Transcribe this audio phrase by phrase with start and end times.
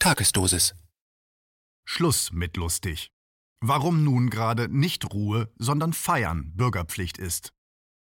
[0.00, 0.76] Tagesdosis.
[1.84, 3.10] Schluss mit lustig.
[3.60, 7.52] Warum nun gerade nicht Ruhe, sondern Feiern Bürgerpflicht ist.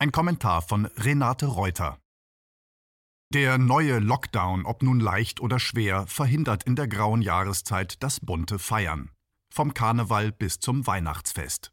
[0.00, 2.00] Ein Kommentar von Renate Reuter.
[3.32, 8.58] Der neue Lockdown, ob nun leicht oder schwer, verhindert in der grauen Jahreszeit das bunte
[8.58, 9.12] Feiern.
[9.54, 11.72] Vom Karneval bis zum Weihnachtsfest.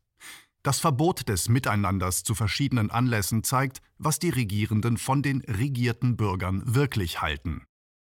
[0.61, 6.61] Das Verbot des Miteinanders zu verschiedenen Anlässen zeigt, was die Regierenden von den regierten Bürgern
[6.75, 7.65] wirklich halten.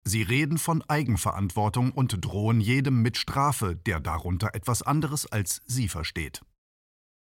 [0.05, 5.89] Sie reden von Eigenverantwortung und drohen jedem mit Strafe, der darunter etwas anderes als sie
[5.89, 6.43] versteht.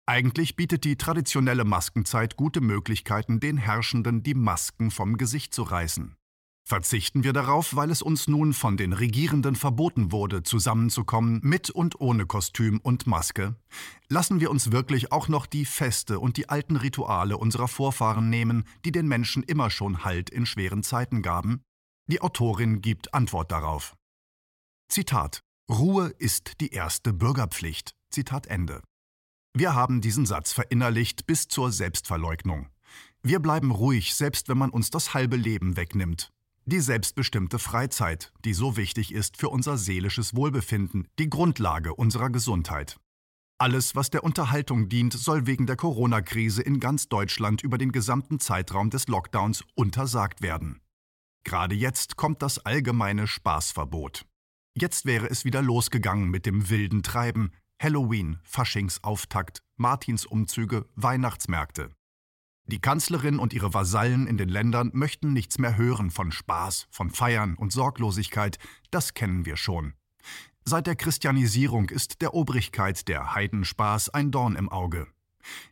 [0.06, 6.14] Eigentlich bietet die traditionelle Maskenzeit gute Möglichkeiten, den Herrschenden die Masken vom Gesicht zu reißen.
[6.69, 11.98] Verzichten wir darauf, weil es uns nun von den Regierenden verboten wurde, zusammenzukommen mit und
[11.98, 13.56] ohne Kostüm und Maske?
[14.08, 18.64] Lassen wir uns wirklich auch noch die Feste und die alten Rituale unserer Vorfahren nehmen,
[18.84, 21.62] die den Menschen immer schon Halt in schweren Zeiten gaben?
[22.10, 23.94] Die Autorin gibt Antwort darauf.
[24.88, 25.40] Zitat
[25.70, 27.94] Ruhe ist die erste Bürgerpflicht.
[28.10, 28.83] Zitat Ende.
[29.55, 32.70] Wir haben diesen Satz verinnerlicht bis zur Selbstverleugnung.
[33.22, 36.30] Wir bleiben ruhig, selbst wenn man uns das halbe Leben wegnimmt.
[36.64, 42.96] Die selbstbestimmte Freizeit, die so wichtig ist für unser seelisches Wohlbefinden, die Grundlage unserer Gesundheit.
[43.58, 48.40] Alles, was der Unterhaltung dient, soll wegen der Corona-Krise in ganz Deutschland über den gesamten
[48.40, 50.80] Zeitraum des Lockdowns untersagt werden.
[51.44, 54.27] Gerade jetzt kommt das allgemeine Spaßverbot.
[54.77, 61.91] Jetzt wäre es wieder losgegangen mit dem wilden Treiben, Halloween, Faschingsauftakt, Martinsumzüge, Weihnachtsmärkte.
[62.67, 67.11] Die Kanzlerin und ihre Vasallen in den Ländern möchten nichts mehr hören von Spaß, von
[67.11, 68.58] Feiern und Sorglosigkeit,
[68.91, 69.95] das kennen wir schon.
[70.64, 75.06] Seit der Christianisierung ist der Obrigkeit der Heidenspaß ein Dorn im Auge.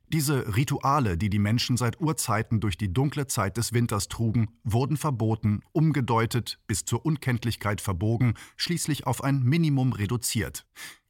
[0.08, 4.96] Diese Rituale, die die Menschen seit Urzeiten durch die dunkle Zeit des Winters trugen, wurden
[4.96, 10.64] verboten, umgedeutet, bis zur Unkenntlichkeit verbogen, schließlich auf ein Minimum reduziert.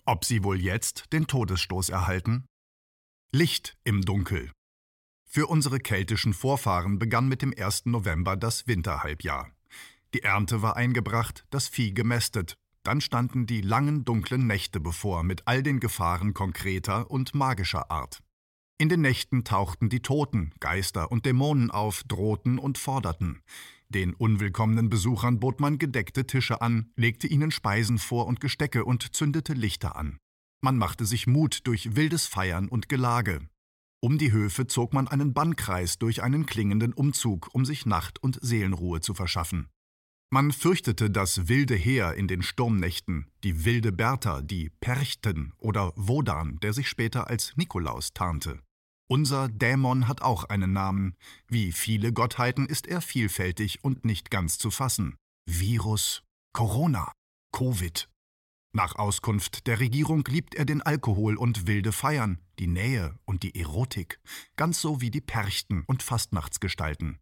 [0.07, 2.47] Ob sie wohl jetzt den Todesstoß erhalten?
[3.33, 4.51] Licht im Dunkel.
[5.29, 7.87] Für unsere keltischen Vorfahren begann mit dem 1.
[7.87, 9.51] November das Winterhalbjahr.
[10.15, 12.55] Die Ernte war eingebracht, das Vieh gemästet.
[12.85, 18.23] Dann standen die langen dunklen Nächte bevor mit all den Gefahren konkreter und magischer Art.
[18.79, 23.41] In den Nächten tauchten die Toten, Geister und Dämonen auf, drohten und forderten.
[23.89, 29.15] Den unwillkommenen Besuchern bot man gedeckte Tische an, legte ihnen Speisen vor und Gestecke und
[29.15, 30.19] zündete Lichter an.
[30.61, 33.49] Man machte sich Mut durch wildes Feiern und Gelage.
[34.01, 38.39] Um die Höfe zog man einen Bannkreis durch einen klingenden Umzug, um sich Nacht und
[38.43, 39.71] Seelenruhe zu verschaffen.
[40.31, 46.59] Man fürchtete das wilde Heer in den Sturmnächten, die wilde Bertha, die Perchten oder Wodan,
[46.61, 48.61] der sich später als Nikolaus tarnte.
[49.09, 51.15] Unser Dämon hat auch einen Namen.
[51.47, 55.17] Wie viele Gottheiten ist er vielfältig und nicht ganz zu fassen.
[55.49, 57.13] Virus, Corona,
[57.53, 58.09] Covid,
[58.77, 63.59] nach Auskunft der Regierung liebt er den Alkohol und wilde Feiern, die Nähe und die
[63.59, 64.21] Erotik,
[64.57, 67.19] ganz so wie die Perchten und Fastnachtsgestalten.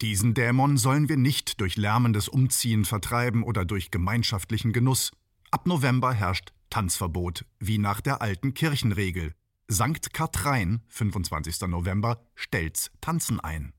[0.00, 5.12] Diesen Dämon sollen wir nicht durch lärmendes Umziehen vertreiben oder durch gemeinschaftlichen Genuss.
[5.50, 9.34] Ab November herrscht Tanzverbot, wie nach der alten Kirchenregel.
[9.68, 11.68] Sankt Katrein, 25.
[11.68, 13.72] November, stellt's Tanzen ein.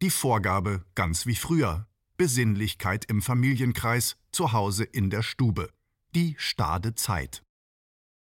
[0.00, 1.86] Die Vorgabe ganz wie früher.
[2.16, 5.68] Besinnlichkeit im Familienkreis, zu Hause in der Stube
[6.14, 7.42] die Stade Zeit.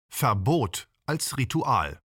[0.09, 2.01] Verbot als Ritual.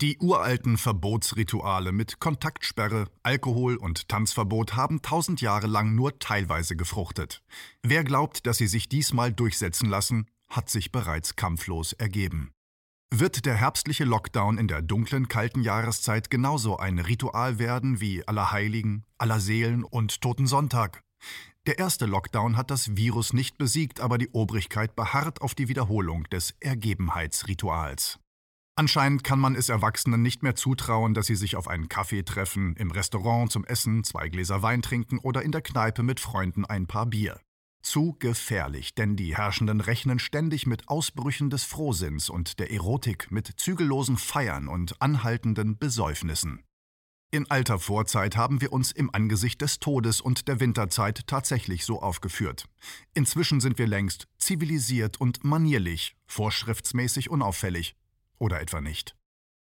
[0.00, 7.42] Die uralten Verbotsrituale mit Kontaktsperre, Alkohol und Tanzverbot haben tausend Jahre lang nur teilweise gefruchtet.
[7.82, 12.52] Wer glaubt, dass sie sich diesmal durchsetzen lassen, hat sich bereits kampflos ergeben.
[13.12, 19.04] Wird der herbstliche Lockdown in der dunklen, kalten Jahreszeit genauso ein Ritual werden wie Allerheiligen,
[19.18, 21.02] Allerseelen und Totensonntag?
[21.66, 26.22] Der erste Lockdown hat das Virus nicht besiegt, aber die Obrigkeit beharrt auf die Wiederholung
[26.30, 28.20] des Ergebenheitsrituals.
[28.78, 32.76] Anscheinend kann man es Erwachsenen nicht mehr zutrauen, dass sie sich auf einen Kaffee treffen,
[32.76, 36.86] im Restaurant zum Essen zwei Gläser Wein trinken oder in der Kneipe mit Freunden ein
[36.86, 37.40] paar Bier.
[37.82, 43.48] Zu gefährlich, denn die Herrschenden rechnen ständig mit Ausbrüchen des Frohsinns und der Erotik, mit
[43.56, 46.62] zügellosen Feiern und anhaltenden Besäufnissen.
[47.32, 52.00] In alter Vorzeit haben wir uns im Angesicht des Todes und der Winterzeit tatsächlich so
[52.00, 52.66] aufgeführt.
[53.12, 57.96] Inzwischen sind wir längst zivilisiert und manierlich, vorschriftsmäßig unauffällig.
[58.38, 59.16] Oder etwa nicht.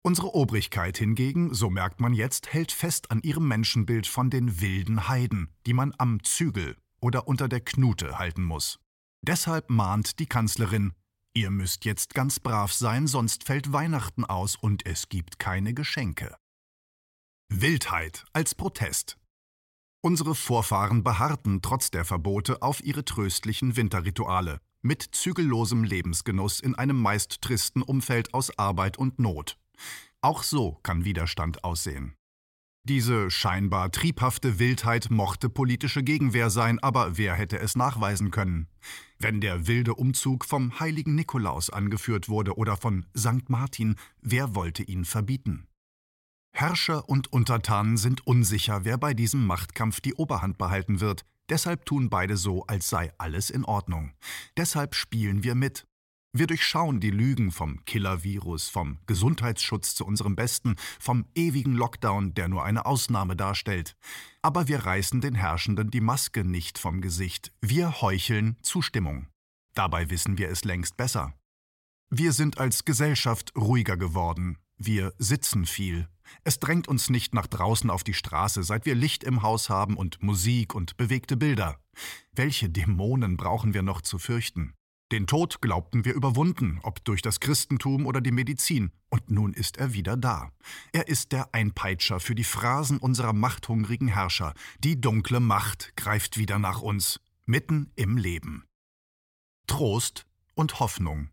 [0.02, 5.10] Unsere Obrigkeit hingegen, so merkt man jetzt, hält fest an ihrem Menschenbild von den wilden
[5.10, 8.80] Heiden, die man am Zügel oder unter der Knute halten muss.
[9.22, 10.94] Deshalb mahnt die Kanzlerin,
[11.34, 16.36] ihr müsst jetzt ganz brav sein, sonst fällt Weihnachten aus und es gibt keine Geschenke.
[17.50, 19.18] Wildheit als Protest.
[20.02, 27.00] Unsere Vorfahren beharrten trotz der Verbote auf ihre tröstlichen Winterrituale, mit zügellosem Lebensgenuss in einem
[27.00, 29.58] meist tristen Umfeld aus Arbeit und Not.
[30.22, 32.14] Auch so kann Widerstand aussehen.
[32.84, 38.68] Diese scheinbar triebhafte Wildheit mochte politische Gegenwehr sein, aber wer hätte es nachweisen können?
[39.20, 43.50] Wenn der wilde Umzug vom heiligen Nikolaus angeführt wurde oder von St.
[43.50, 45.68] Martin, wer wollte ihn verbieten?
[46.52, 52.10] Herrscher und Untertanen sind unsicher, wer bei diesem Machtkampf die Oberhand behalten wird, deshalb tun
[52.10, 54.14] beide so, als sei alles in Ordnung.
[54.58, 55.86] Deshalb spielen wir mit.
[56.32, 62.48] Wir durchschauen die Lügen vom Killer-Virus, vom Gesundheitsschutz zu unserem Besten, vom ewigen Lockdown, der
[62.48, 63.96] nur eine Ausnahme darstellt.
[64.44, 67.52] Aber wir reißen den Herrschenden die Maske nicht vom Gesicht.
[67.62, 69.28] Wir heucheln Zustimmung.
[69.74, 71.34] Dabei wissen wir es längst besser.
[72.12, 74.58] Wir sind als Gesellschaft ruhiger geworden.
[74.78, 76.08] Wir sitzen viel.
[76.44, 79.98] Es drängt uns nicht nach draußen auf die Straße, seit wir Licht im Haus haben
[79.98, 81.80] und Musik und bewegte Bilder.
[82.34, 84.74] Welche Dämonen brauchen wir noch zu fürchten?
[85.12, 89.78] Den Tod glaubten wir überwunden, ob durch das Christentum oder die Medizin, und nun ist
[89.78, 90.52] er wieder da.
[90.92, 94.54] Er ist der Einpeitscher für die Phrasen unserer machthungrigen Herrscher.
[94.84, 98.66] Die dunkle Macht greift wieder nach uns, mitten im Leben.
[99.66, 101.30] Trost und Hoffnung.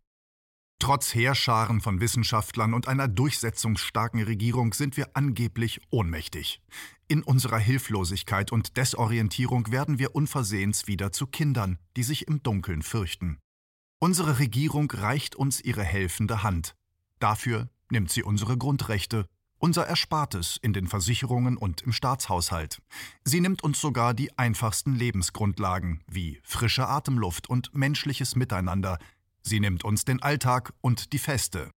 [0.78, 6.60] Trotz Heerscharen von Wissenschaftlern und einer durchsetzungsstarken Regierung sind wir angeblich ohnmächtig.
[7.08, 12.82] In unserer Hilflosigkeit und Desorientierung werden wir unversehens wieder zu Kindern, die sich im Dunkeln
[12.82, 13.38] fürchten.
[13.98, 16.74] Unsere Regierung reicht uns ihre helfende Hand.
[17.18, 19.26] Dafür nimmt sie unsere Grundrechte,
[19.58, 22.82] unser Erspartes in den Versicherungen und im Staatshaushalt.
[23.24, 28.98] Sie nimmt uns sogar die einfachsten Lebensgrundlagen wie frische Atemluft und menschliches Miteinander.
[29.48, 31.70] Sie nimmt uns den Alltag und die Feste.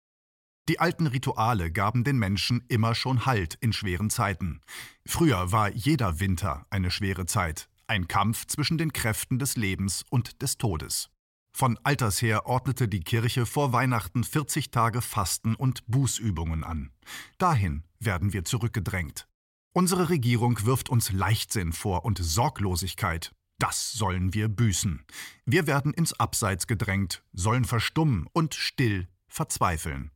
[0.67, 4.61] Die alten Rituale gaben den Menschen immer schon Halt in schweren Zeiten.
[5.05, 10.41] Früher war jeder Winter eine schwere Zeit, ein Kampf zwischen den Kräften des Lebens und
[10.41, 11.11] des Todes.
[11.51, 16.89] Von alters her ordnete die Kirche vor Weihnachten 40 Tage Fasten und Bußübungen an.
[17.37, 19.27] Dahin werden wir zurückgedrängt.
[19.73, 23.31] Unsere Regierung wirft uns Leichtsinn vor und Sorglosigkeit.
[23.59, 25.05] Das sollen wir büßen.
[25.45, 30.11] Wir werden ins Abseits gedrängt, sollen verstummen und still verzweifeln.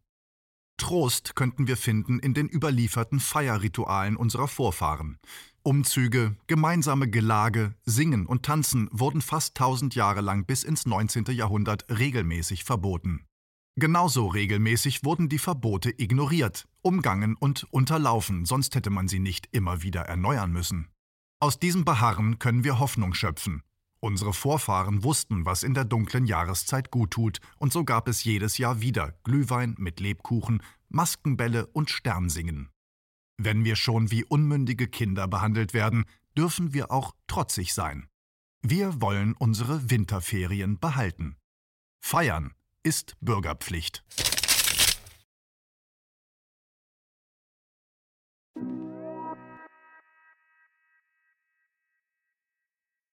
[0.78, 5.20] Trost könnten wir finden in den überlieferten Feierritualen unserer Vorfahren.
[5.62, 11.26] Umzüge, gemeinsame Gelage, Singen und Tanzen wurden fast tausend Jahre lang bis ins 19.
[11.28, 13.26] Jahrhundert regelmäßig verboten.
[13.76, 19.84] Genauso regelmäßig wurden die Verbote ignoriert, umgangen und unterlaufen, sonst hätte man sie nicht immer
[19.84, 20.93] wieder erneuern müssen.
[21.44, 23.64] Aus diesem Beharren können wir Hoffnung schöpfen.
[24.00, 28.58] Unsere Vorfahren wussten, was in der dunklen Jahreszeit gut tut, und so gab es jedes
[28.58, 32.70] Jahr wieder Glühwein mit Lebkuchen, Maskenbälle und Sternsingen.
[33.38, 36.06] Wenn wir schon wie unmündige Kinder behandelt werden,
[36.38, 38.08] dürfen wir auch trotzig sein.
[38.62, 41.36] Wir wollen unsere Winterferien behalten.
[42.00, 42.54] Feiern
[42.84, 44.06] ist Bürgerpflicht.